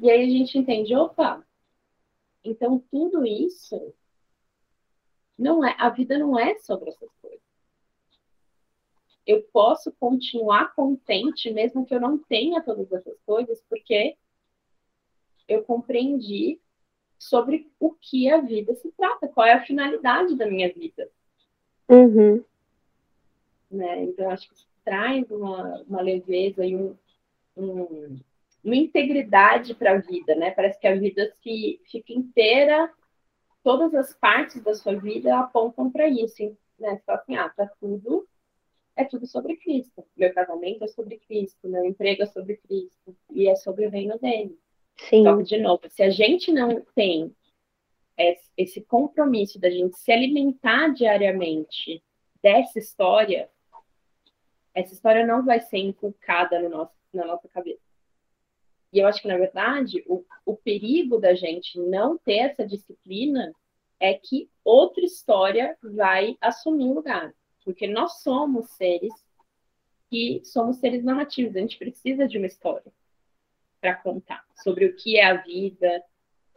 [0.00, 1.44] E aí a gente entende, opa,
[2.44, 3.92] então, tudo isso
[5.36, 7.40] não é, a vida não é sobre essas coisas.
[9.26, 14.16] Eu posso continuar contente mesmo que eu não tenha todas essas coisas, porque
[15.48, 16.60] eu compreendi
[17.18, 21.08] sobre o que a vida se trata, qual é a finalidade da minha vida.
[21.88, 22.44] Uhum.
[23.70, 24.04] Né?
[24.04, 26.96] Então, acho que isso traz uma, uma leveza e um,
[27.56, 28.18] um,
[28.62, 30.50] uma integridade para a vida, né?
[30.52, 32.92] Parece que a vida se fica inteira,
[33.62, 37.00] todas as partes da sua vida apontam para isso, né?
[37.04, 38.26] Fala assim, ah, tá tudo
[38.96, 40.02] é tudo sobre Cristo.
[40.16, 44.18] Meu casamento é sobre Cristo, meu emprego é sobre Cristo e é sobre o reino
[44.18, 44.58] dele.
[44.98, 45.24] Sim.
[45.24, 47.34] Que, de novo, se a gente não tem
[48.56, 52.02] esse compromisso da gente se alimentar diariamente
[52.42, 53.50] dessa história,
[54.74, 57.80] essa história não vai ser inculcada no nosso, na nossa cabeça.
[58.92, 63.52] E eu acho que, na verdade, o, o perigo da gente não ter essa disciplina
[64.00, 67.34] é que outra história vai assumir lugar.
[67.64, 69.12] Porque nós somos seres
[70.08, 71.56] que somos seres narrativos.
[71.56, 72.90] A gente precisa de uma história
[73.86, 76.02] para contar sobre o que é a vida,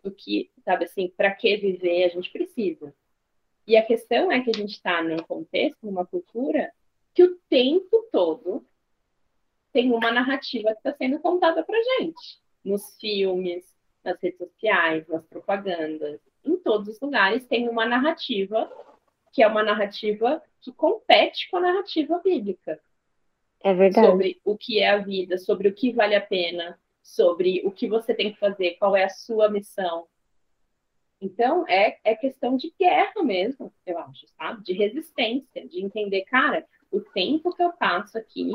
[0.04, 2.92] o que, sabe assim, para que viver, a gente precisa.
[3.68, 6.72] E a questão é que a gente está num contexto, numa cultura,
[7.14, 8.66] que o tempo todo
[9.72, 12.40] tem uma narrativa que está sendo contada para gente.
[12.66, 13.64] Nos filmes,
[14.04, 18.72] nas redes sociais, nas propagandas, em todos os lugares tem uma narrativa
[19.32, 22.80] que é uma narrativa que compete com a narrativa bíblica.
[23.62, 24.08] É verdade.
[24.08, 27.88] Sobre o que é a vida, sobre o que vale a pena, sobre o que
[27.88, 30.08] você tem que fazer, qual é a sua missão.
[31.22, 34.64] Então, é, é questão de guerra mesmo, eu acho, sabe?
[34.64, 38.52] De resistência, de entender, cara, o tempo que eu passo aqui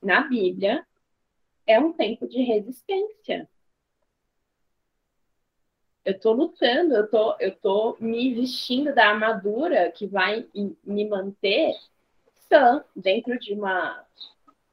[0.00, 0.86] na Bíblia
[1.66, 3.48] é um tempo de resistência.
[6.04, 10.46] Eu estou lutando, eu tô, eu tô me vestindo da armadura que vai
[10.84, 11.74] me manter
[12.48, 14.04] sã dentro de uma,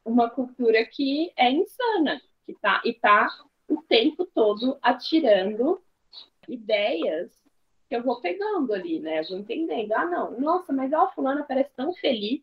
[0.03, 3.27] uma cultura que é insana, que tá, e tá
[3.67, 5.81] o tempo todo atirando
[6.47, 7.31] ideias
[7.87, 9.19] que eu vou pegando ali, né?
[9.19, 9.91] Eu vou entendendo.
[9.93, 12.41] Ah, não, nossa, mas a fulana parece tão feliz.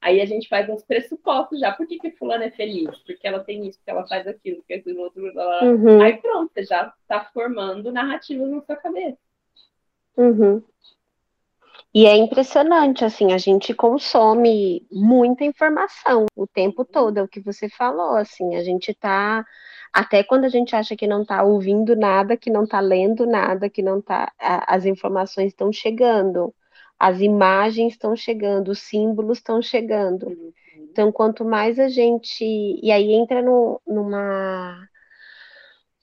[0.00, 1.72] Aí a gente faz uns pressupostos já.
[1.72, 2.96] Por que, que fulano é feliz?
[2.98, 5.22] Porque ela tem isso, porque ela faz aquilo, porque aquilo outro.
[5.24, 6.02] Uhum.
[6.02, 9.18] Aí pronto, você já está formando narrativas na sua cabeça.
[10.16, 10.62] Uhum.
[11.96, 17.40] E é impressionante, assim, a gente consome muita informação o tempo todo, é o que
[17.40, 19.42] você falou, assim, a gente tá,
[19.92, 23.70] até quando a gente acha que não tá ouvindo nada, que não tá lendo nada,
[23.70, 26.54] que não tá, as informações estão chegando
[26.98, 30.28] as imagens estão chegando, os símbolos estão chegando.
[30.28, 30.52] Uhum.
[30.90, 32.44] Então, quanto mais a gente.
[32.82, 34.88] E aí entra no, numa,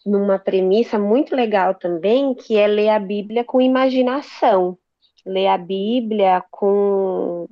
[0.06, 4.78] numa premissa muito legal também, que é ler a Bíblia com imaginação.
[5.26, 7.48] Ler a Bíblia com.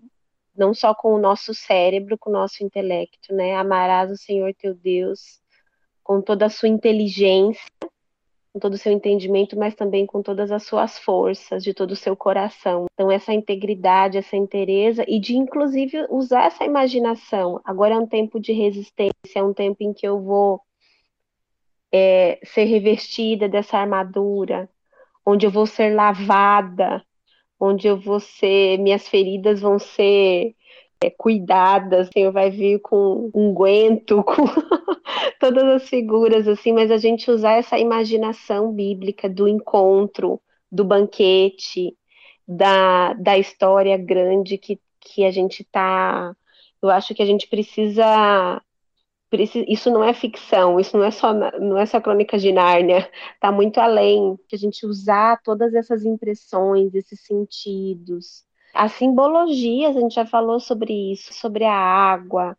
[0.55, 3.55] Não só com o nosso cérebro, com o nosso intelecto, né?
[3.55, 5.39] Amarás o Senhor teu Deus
[6.03, 7.63] com toda a sua inteligência
[8.53, 11.95] com todo o seu entendimento, mas também com todas as suas forças, de todo o
[11.95, 12.85] seu coração.
[12.93, 17.61] Então, essa integridade, essa inteireza e de, inclusive, usar essa imaginação.
[17.63, 20.61] Agora é um tempo de resistência, é um tempo em que eu vou
[21.91, 24.69] é, ser revestida dessa armadura,
[25.25, 27.01] onde eu vou ser lavada,
[27.61, 30.55] onde eu vou ser, minhas feridas vão ser
[31.03, 34.45] é, cuidadas, o Senhor vai vir com um guento, com
[35.39, 41.95] todas as figuras, assim, mas a gente usar essa imaginação bíblica do encontro, do banquete,
[42.47, 46.35] da, da história grande que, que a gente está.
[46.81, 48.59] Eu acho que a gente precisa
[49.39, 53.51] isso não é ficção, isso não é só não é só crônica de Nárnia, está
[53.51, 60.15] muito além que a gente usar todas essas impressões, esses sentidos, as simbologias, a gente
[60.15, 62.57] já falou sobre isso, sobre a água,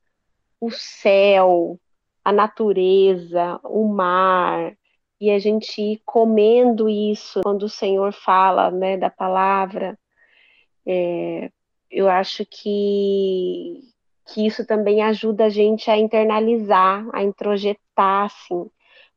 [0.60, 1.78] o céu,
[2.24, 4.76] a natureza, o mar,
[5.20, 9.98] e a gente ir comendo isso quando o Senhor fala, né, da palavra.
[10.86, 11.50] É,
[11.90, 13.91] eu acho que
[14.26, 18.70] que isso também ajuda a gente a internalizar, a introjetar, assim,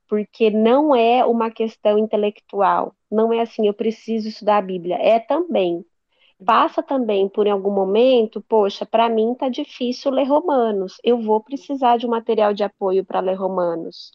[0.07, 5.19] porque não é uma questão intelectual, não é assim, eu preciso estudar a Bíblia, é
[5.19, 5.85] também.
[6.45, 11.97] Passa também por algum momento, poxa, para mim tá difícil ler Romanos, eu vou precisar
[11.97, 14.11] de um material de apoio para ler Romanos.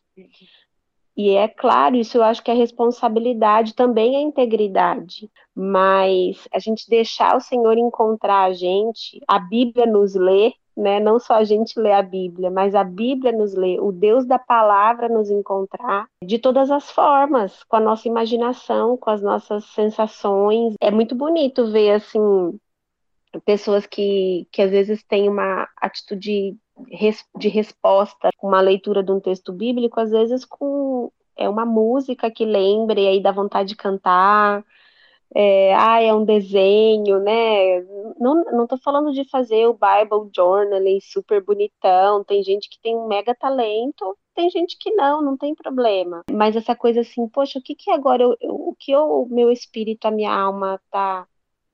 [1.16, 6.88] E é claro, isso eu acho que é responsabilidade, também é integridade, mas a gente
[6.88, 10.98] deixar o Senhor encontrar a gente, a Bíblia nos lê, né?
[10.98, 14.38] Não só a gente lê a Bíblia, mas a Bíblia nos lê, o Deus da
[14.38, 20.74] palavra nos encontrar de todas as formas, com a nossa imaginação, com as nossas sensações.
[20.80, 22.58] É muito bonito ver assim
[23.44, 26.56] pessoas que, que às vezes têm uma atitude
[27.36, 32.44] de resposta, uma leitura de um texto bíblico, às vezes com é uma música que
[32.44, 34.64] lembra e aí dá vontade de cantar
[35.34, 37.80] é, ah, é um desenho, né?
[38.18, 42.24] Não, não tô falando de fazer o Bible Journaling super bonitão.
[42.24, 46.24] Tem gente que tem um mega talento, tem gente que não, não tem problema.
[46.30, 50.06] Mas essa coisa assim, poxa, o que que agora eu, o que o meu espírito,
[50.06, 51.26] a minha alma tá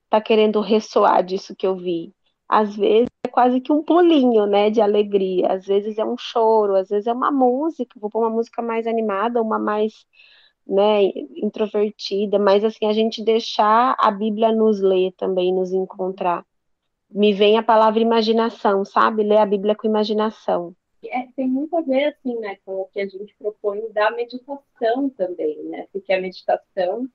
[0.09, 2.13] tá querendo ressoar disso que eu vi?
[2.49, 5.53] Às vezes é quase que um pulinho, né, de alegria.
[5.53, 7.99] Às vezes é um choro, às vezes é uma música.
[7.99, 10.07] Vou pôr uma música mais animada, uma mais
[10.67, 11.05] né,
[11.37, 16.45] introvertida, mas assim, a gente deixar a Bíblia nos ler também, nos encontrar.
[17.09, 19.23] Me vem a palavra imaginação, sabe?
[19.23, 20.75] Ler a Bíblia com imaginação.
[21.05, 25.09] É, tem muito a ver, assim, né, com o que a gente propõe da meditação
[25.11, 25.87] também, né?
[25.93, 27.09] Porque a meditação,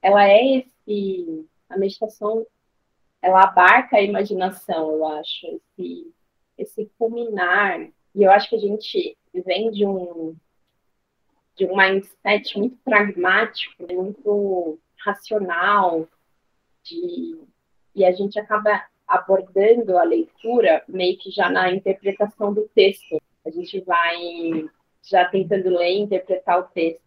[0.00, 1.46] ela é esse...
[1.68, 2.46] A meditação,
[3.20, 6.10] ela abarca a imaginação, eu acho, esse,
[6.56, 7.80] esse culminar.
[8.14, 10.36] E eu acho que a gente vem de um,
[11.56, 16.08] de um mindset muito pragmático, muito racional,
[16.82, 17.38] de,
[17.94, 23.20] e a gente acaba abordando a leitura meio que já na interpretação do texto.
[23.44, 24.68] A gente vai
[25.02, 27.02] já tentando ler e interpretar o texto.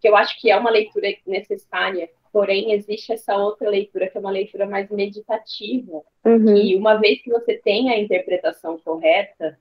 [0.00, 4.20] Que eu acho que é uma leitura necessária, porém existe essa outra leitura que é
[4.20, 6.02] uma leitura mais meditativa.
[6.24, 6.56] Uhum.
[6.56, 9.58] E uma vez que você tem a interpretação correta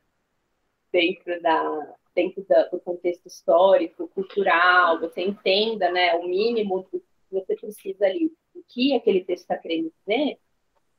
[0.92, 7.00] dentro da, dentro da, do contexto histórico, cultural, você entenda né, o mínimo que
[7.30, 10.40] você precisa ali, o que aquele texto está querendo dizer,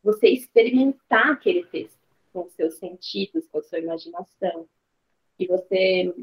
[0.00, 1.98] você experimentar aquele texto
[2.32, 4.68] com os seus sentidos, com a sua imaginação,
[5.36, 6.14] e você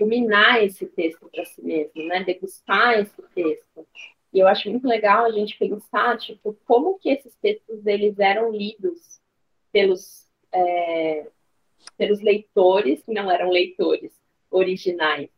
[0.00, 3.86] dominar esse texto para si mesmo, né, degustar esse texto.
[4.32, 8.50] E eu acho muito legal a gente pensar, tipo, como que esses textos eles eram
[8.50, 9.20] lidos
[9.70, 11.26] pelos é,
[12.02, 14.10] pelos leitores que não eram leitores
[14.50, 15.30] originais.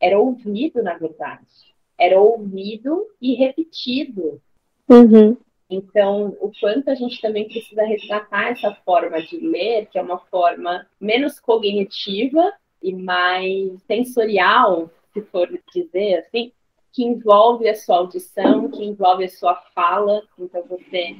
[0.00, 1.74] Era ouvido, na verdade.
[1.98, 4.40] Era ouvido e repetido.
[4.88, 5.36] Uhum.
[5.68, 10.18] Então, o quanto a gente também precisa resgatar essa forma de ler, que é uma
[10.18, 16.52] forma menos cognitiva e mais sensorial, se for dizer assim,
[16.92, 20.22] que envolve a sua audição, que envolve a sua fala.
[20.38, 21.16] Então, você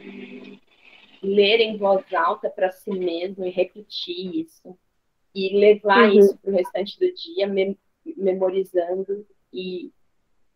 [1.23, 4.77] ler em voz alta para si mesmo e repetir isso.
[5.35, 6.19] E levar uhum.
[6.19, 7.79] isso para o restante do dia, mem
[8.17, 9.93] memorizando e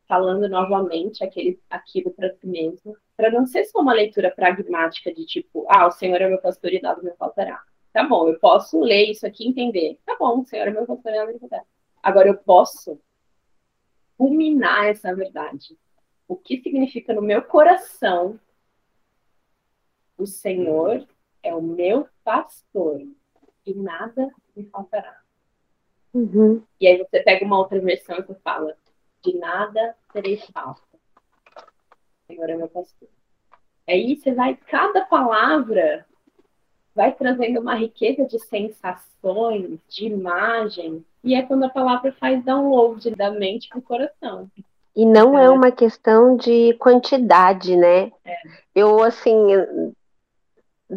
[0.09, 5.25] falando novamente aquele, aquilo para si mesmo, para não ser só uma leitura pragmática de
[5.25, 7.63] tipo, ah, o Senhor é meu pastor e nada me faltará.
[7.93, 9.99] Tá bom, eu posso ler isso aqui e entender.
[10.05, 11.65] Tá bom, o Senhor é meu pastor e nada me faltará.
[12.03, 13.01] Agora eu posso
[14.17, 15.77] culminar essa verdade.
[16.27, 18.39] O que significa no meu coração
[20.17, 21.07] o Senhor
[21.43, 23.01] é o meu pastor
[23.67, 25.21] e nada me faltará.
[26.15, 26.63] Uhum.
[26.81, 28.77] E aí você pega uma outra versão e você fala:
[29.23, 30.83] de nada terei falta.
[31.55, 33.09] O Senhor é meu pastor.
[33.89, 36.07] Aí você vai, cada palavra
[36.95, 43.11] vai trazendo uma riqueza de sensações, de imagem, e é quando a palavra faz download
[43.13, 44.51] da mente para o coração.
[44.95, 45.47] E não é.
[45.47, 48.13] é uma questão de quantidade, né?
[48.25, 48.37] É.
[48.75, 49.33] Eu, assim,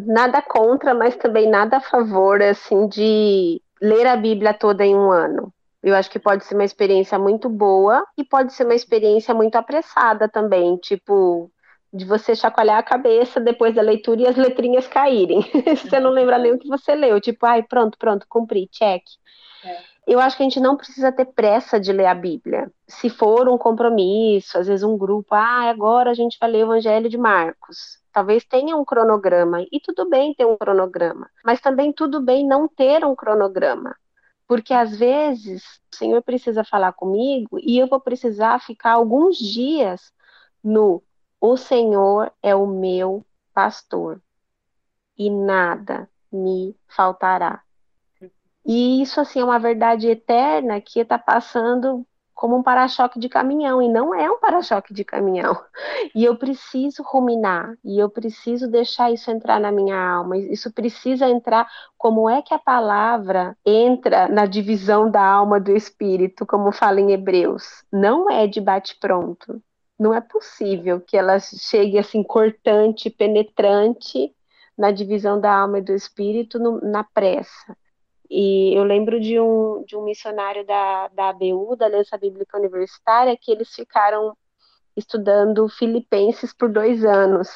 [0.04, 5.10] nada contra, mas também nada a favor, assim, de ler a Bíblia toda em um
[5.10, 5.52] ano.
[5.82, 9.56] Eu acho que pode ser uma experiência muito boa e pode ser uma experiência muito
[9.56, 11.50] apressada também, tipo
[11.92, 15.40] de você chacoalhar a cabeça depois da leitura e as letrinhas caírem.
[15.76, 19.02] você não lembra nem o que você leu, tipo, ai, pronto, pronto, cumpri, check.
[19.64, 19.96] É.
[20.06, 22.70] Eu acho que a gente não precisa ter pressa de ler a Bíblia.
[22.86, 26.72] Se for um compromisso, às vezes um grupo, ah, agora a gente vai ler o
[26.72, 27.98] Evangelho de Marcos.
[28.16, 32.66] Talvez tenha um cronograma, e tudo bem ter um cronograma, mas também tudo bem não
[32.66, 33.94] ter um cronograma.
[34.48, 35.62] Porque às vezes
[35.92, 40.14] o Senhor precisa falar comigo e eu vou precisar ficar alguns dias
[40.64, 41.02] no
[41.38, 44.22] o Senhor é o meu pastor
[45.18, 47.62] e nada me faltará.
[48.64, 52.06] E isso assim é uma verdade eterna que está passando
[52.36, 55.58] como um para-choque de caminhão e não é um para-choque de caminhão.
[56.14, 60.36] E eu preciso ruminar e eu preciso deixar isso entrar na minha alma.
[60.36, 61.68] Isso precisa entrar
[61.98, 67.10] como é que a palavra entra na divisão da alma do espírito, como fala em
[67.10, 67.82] Hebreus.
[67.90, 69.60] Não é de bate pronto
[69.98, 74.30] não é possível que ela chegue assim cortante, penetrante
[74.76, 77.74] na divisão da alma e do espírito no, na pressa.
[78.30, 83.36] E eu lembro de um, de um missionário da, da ABU, da Aliança Bíblica Universitária,
[83.40, 84.36] que eles ficaram
[84.96, 87.48] estudando Filipenses por dois anos.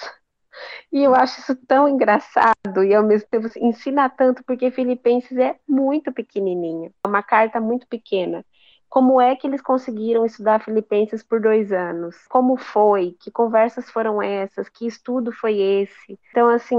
[0.93, 5.39] E eu acho isso tão engraçado e ao mesmo tempo assim, ensina tanto, porque Filipenses
[5.39, 8.45] é muito pequenininho, é uma carta muito pequena.
[8.89, 12.17] Como é que eles conseguiram estudar Filipenses por dois anos?
[12.29, 13.17] Como foi?
[13.21, 14.69] Que conversas foram essas?
[14.69, 16.19] Que estudo foi esse?
[16.31, 16.77] Então, assim,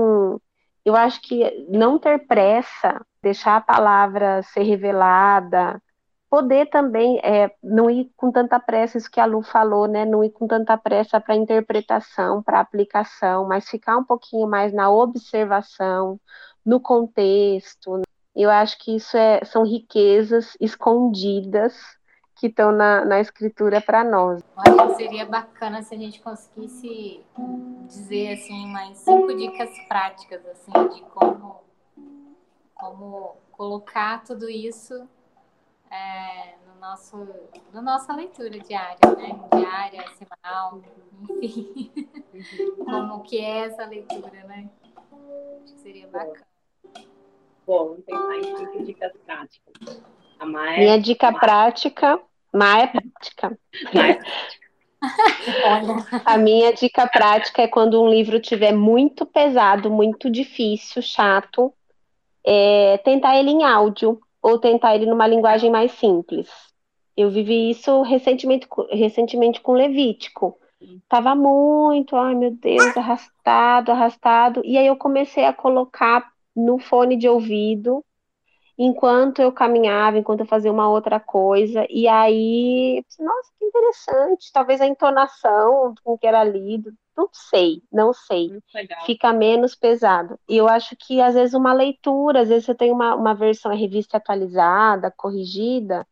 [0.84, 5.82] eu acho que não ter pressa, deixar a palavra ser revelada,
[6.32, 10.06] poder também é, não ir com tanta pressa, isso que a Lu falou, né?
[10.06, 14.90] Não ir com tanta pressa para interpretação, para aplicação, mas ficar um pouquinho mais na
[14.90, 16.18] observação,
[16.66, 18.02] no contexto.
[18.34, 21.76] Eu acho que isso é, são riquezas escondidas
[22.42, 24.42] que estão na, na escritura para nós.
[24.56, 27.24] Olha, seria bacana se a gente conseguisse
[27.88, 31.62] dizer assim umas cinco dicas práticas assim de como
[32.82, 35.08] como colocar tudo isso
[35.92, 37.30] é, no nosso
[37.72, 39.40] na nossa leitura diária, né?
[39.56, 40.82] Diária, semanal,
[41.40, 41.92] enfim,
[42.84, 44.68] como que é essa leitura, né?
[45.64, 46.48] Acho que seria bacana.
[47.68, 50.02] Bom, pensar em cinco dicas práticas.
[50.78, 52.20] Minha dica prática
[52.52, 53.60] mas é prática.
[56.26, 61.74] A minha dica prática é quando um livro tiver muito pesado, muito difícil, chato,
[62.46, 66.50] é tentar ele em áudio ou tentar ele numa linguagem mais simples.
[67.16, 70.58] Eu vivi isso recentemente, recentemente com Levítico.
[71.08, 74.62] Tava muito, ai meu Deus, arrastado, arrastado.
[74.66, 78.04] E aí eu comecei a colocar no fone de ouvido
[78.78, 84.82] enquanto eu caminhava, enquanto eu fazia uma outra coisa, e aí, nossa, que interessante, talvez
[84.82, 88.50] a entonação com que era lido, não sei, não sei,
[89.06, 90.40] fica menos pesado.
[90.48, 93.76] E eu acho que às vezes uma leitura, às vezes você tem uma, uma versão
[93.76, 96.08] revista atualizada, corrigida,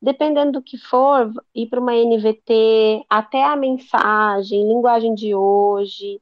[0.00, 6.20] dependendo do que for, ir para uma NVT, até a mensagem, linguagem de hoje,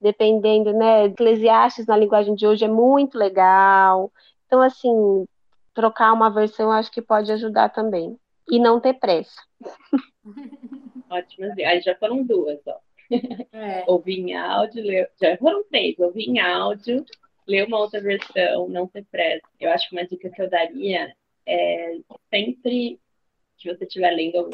[0.00, 4.12] dependendo, né, Eclesiastes na linguagem de hoje é muito legal.
[4.46, 5.26] Então, assim,
[5.72, 8.18] trocar uma versão acho que pode ajudar também.
[8.50, 9.40] E não ter pressa.
[11.08, 11.52] Ótimo.
[11.64, 12.76] Aí já foram duas, ó.
[13.52, 13.84] É.
[13.86, 15.10] Ouvir em áudio, ler...
[15.20, 15.98] já foram três.
[15.98, 17.04] Ouvir em áudio,
[17.46, 19.46] ler uma outra versão, não ter pressa.
[19.60, 21.14] Eu acho que uma dica que eu daria
[21.46, 21.98] é
[22.30, 22.98] sempre
[23.56, 24.50] que você estiver lendo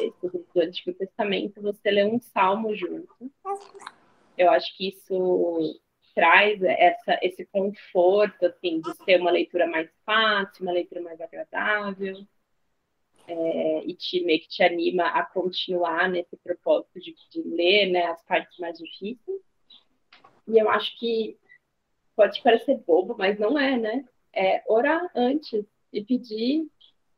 [0.53, 3.09] o Antigo Testamento, você lê um salmo junto.
[4.37, 5.81] Eu acho que isso
[6.13, 12.17] traz essa, esse conforto, assim, de ser uma leitura mais fácil, uma leitura mais agradável,
[13.31, 18.05] é, e te, meio que te anima a continuar nesse propósito de, de ler, né,
[18.05, 19.41] as partes mais difíceis.
[20.47, 21.37] E eu acho que
[22.15, 24.05] pode parecer bobo, mas não é, né?
[24.33, 26.67] É orar antes e pedir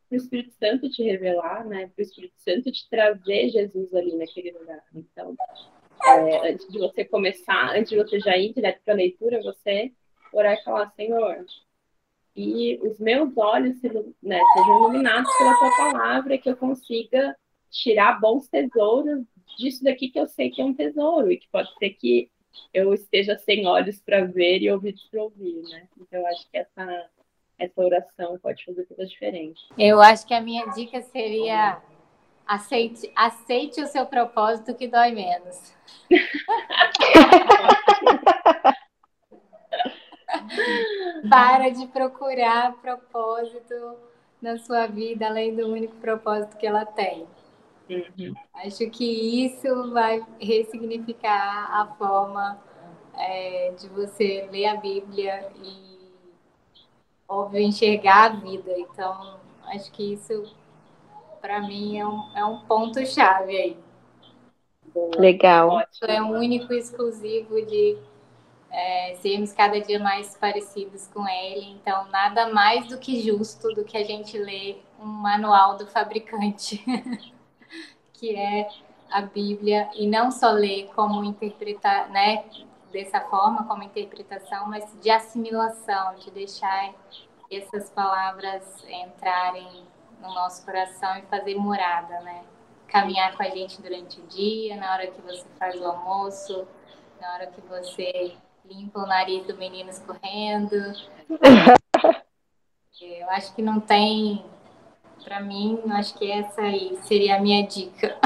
[0.08, 1.88] para o Espírito Santo te revelar, né?
[1.88, 4.84] Para o Espírito Santo te trazer Jesus ali naquele lugar.
[4.94, 5.36] Então,
[6.04, 9.92] é, antes de você começar, antes de você já ir direto para a leitura, você
[10.34, 11.46] orar e falar, Senhor,
[12.36, 13.82] e os meus olhos
[14.22, 17.36] né, sejam iluminados pela tua palavra, que eu consiga
[17.70, 19.26] tirar bons tesouros
[19.58, 22.30] disso daqui que eu sei que é um tesouro, e que pode ser que
[22.74, 25.88] eu esteja sem olhos para ver e ouvidos para ouvir, né?
[26.00, 27.10] Então, eu acho que essa,
[27.58, 29.60] essa oração pode fazer toda a diferença.
[29.78, 31.82] Eu acho que a minha dica seria
[32.52, 35.74] Aceite, aceite o seu propósito que dói menos.
[41.30, 43.96] Para de procurar propósito
[44.42, 47.28] na sua vida além do único propósito que ela tem.
[47.90, 48.34] Uhum.
[48.54, 52.60] Acho que isso vai ressignificar a forma
[53.18, 56.12] é, de você ler a Bíblia e,
[57.28, 58.72] óbvio, enxergar a vida.
[58.78, 60.56] Então, acho que isso,
[61.42, 63.78] para mim, é um, é um ponto-chave aí.
[65.18, 65.82] Legal.
[66.08, 67.98] É um único exclusivo de
[68.72, 71.72] é, sermos cada dia mais parecidos com ele.
[71.72, 76.84] Então, nada mais do que justo do que a gente ler um manual do fabricante,
[78.14, 78.70] que é
[79.10, 82.46] a Bíblia, e não só ler como interpretar, né,
[82.92, 86.94] dessa forma, como interpretação, mas de assimilação, de deixar
[87.50, 89.86] essas palavras entrarem
[90.22, 92.44] no nosso coração e fazer morada, né?
[92.88, 96.68] Caminhar com a gente durante o dia, na hora que você faz o almoço,
[97.20, 98.36] na hora que você
[98.72, 100.76] limpa o nariz do menino escorrendo.
[103.02, 104.46] Eu acho que não tem,
[105.24, 108.20] para mim, acho que essa aí seria a minha dica.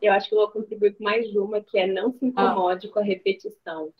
[0.00, 2.90] Eu acho que eu vou contribuir com mais uma, que é não se incomode ah.
[2.90, 3.92] com a repetição.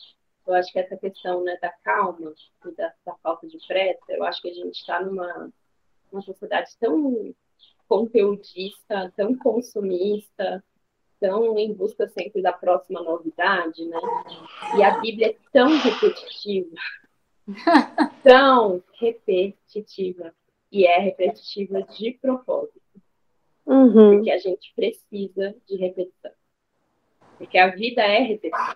[0.46, 2.32] Eu acho que essa questão né, da calma
[2.64, 5.52] e da, da falta de pressa, eu acho que a gente está numa,
[6.10, 7.34] numa sociedade tão
[7.86, 10.64] conteudista, tão consumista,
[11.20, 14.00] tão em busca sempre da próxima novidade, né?
[14.76, 16.76] E a Bíblia é tão repetitiva,
[18.24, 20.34] tão repetitiva,
[20.72, 22.80] e é repetitiva de propósito.
[23.66, 24.16] Uhum.
[24.16, 26.32] Porque a gente precisa de repetição.
[27.38, 28.74] Porque a vida é repetição.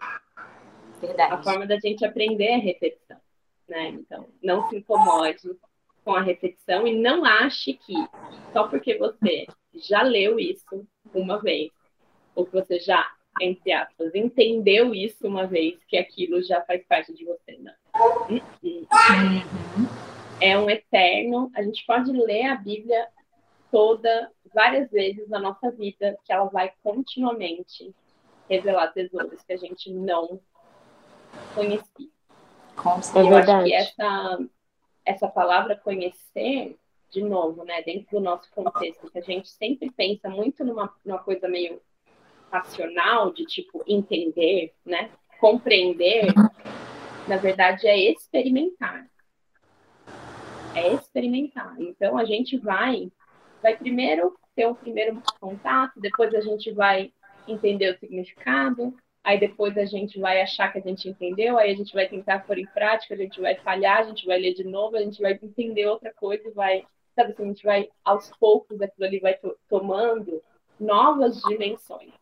[1.00, 1.32] Verdade.
[1.32, 3.18] A forma da gente aprender é repetição.
[3.68, 3.88] Né?
[3.88, 5.50] Então, não se incomode
[6.04, 7.94] com a repetição e não ache que
[8.52, 11.72] só porque você já leu isso uma vez,
[12.34, 13.06] ou que você já,
[13.40, 17.58] entre aspas, entendeu isso uma vez, que aquilo já faz parte de você.
[17.58, 17.72] Não.
[18.62, 18.86] Uhum.
[20.40, 21.50] É um eterno.
[21.54, 23.08] A gente pode ler a Bíblia
[23.70, 27.94] toda, várias vezes na nossa vida, que ela vai continuamente
[28.48, 30.40] revelar tesouros que a gente não
[31.54, 32.08] conhecia.
[32.76, 33.28] Com certeza.
[33.28, 34.38] Eu acho que essa,
[35.04, 36.76] essa palavra conhecer,
[37.10, 41.18] de novo, né, dentro do nosso contexto, que a gente sempre pensa muito numa, numa
[41.18, 41.80] coisa meio
[42.54, 46.32] racional, de tipo entender, né, compreender,
[47.26, 49.06] na verdade é experimentar.
[50.74, 51.74] É experimentar.
[51.80, 53.10] Então a gente vai,
[53.60, 57.12] vai primeiro ter um primeiro contato, depois a gente vai
[57.46, 58.94] entender o significado,
[59.24, 62.46] aí depois a gente vai achar que a gente entendeu, aí a gente vai tentar
[62.46, 65.20] pôr em prática, a gente vai falhar, a gente vai ler de novo, a gente
[65.20, 66.84] vai entender outra coisa e vai,
[67.16, 69.36] sabe assim, a gente vai, aos poucos, aquilo ali vai
[69.68, 70.40] tomando
[70.78, 72.12] novas dimensões.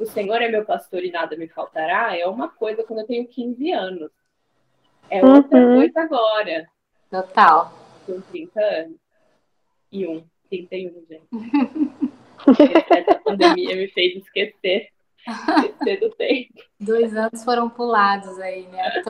[0.00, 3.28] O Senhor é meu pastor e nada me faltará é uma coisa quando eu tenho
[3.28, 4.10] 15 anos.
[5.10, 5.76] É outra uhum.
[5.76, 6.68] coisa agora.
[7.10, 7.72] Total.
[8.06, 8.96] Com 30 anos.
[9.92, 11.28] E um, 31, gente.
[12.90, 14.88] Essa pandemia me fez esquecer
[15.26, 16.62] Esquecer do tempo.
[16.78, 19.02] Dois anos foram pulados aí, né?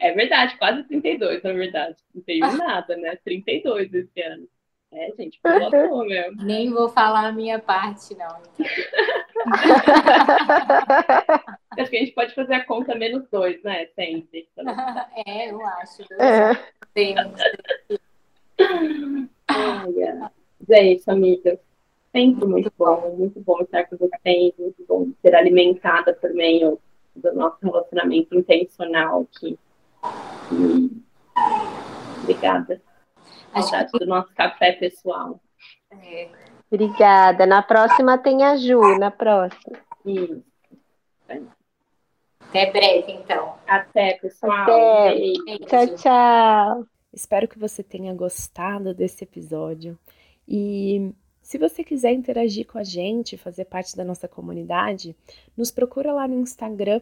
[0.00, 1.96] É verdade, quase 32, na verdade.
[2.14, 3.16] Não tenho nada, né?
[3.24, 4.48] 32 esse ano.
[4.90, 6.36] É, gente, mesmo.
[6.42, 8.40] Nem vou falar a minha parte, não.
[11.78, 13.86] Acho que a gente pode fazer a conta menos dois, né?
[13.94, 14.48] Sempre.
[15.26, 16.02] É, eu acho.
[16.14, 16.54] É.
[16.94, 17.14] Tem.
[20.70, 21.58] É isso, amiga
[22.12, 26.78] sempre muito bom, muito bom estar com vocês, muito bom ser alimentada por meio
[27.14, 29.58] do nosso relacionamento intencional aqui.
[30.52, 31.02] E...
[32.22, 32.80] Obrigada.
[33.98, 35.40] Do nosso café pessoal.
[35.90, 36.28] É.
[36.70, 37.46] Obrigada.
[37.46, 39.78] Na próxima tem a Ju, na próxima.
[40.04, 40.42] Isso.
[42.40, 43.54] Até breve, então.
[43.66, 44.62] Até, pessoal.
[44.62, 45.14] Até.
[45.66, 46.86] Tchau, tchau.
[47.12, 49.98] Espero que você tenha gostado desse episódio.
[50.46, 55.16] E se você quiser interagir com a gente, fazer parte da nossa comunidade,
[55.56, 57.00] nos procura lá no Instagram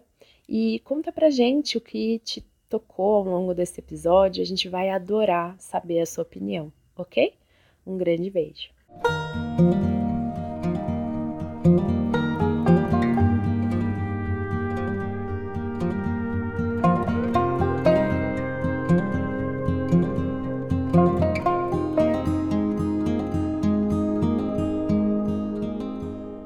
[0.49, 4.43] e conta pra gente o que te tocou ao longo desse episódio.
[4.43, 7.35] A gente vai adorar saber a sua opinião, ok?
[7.87, 8.71] Um grande beijo.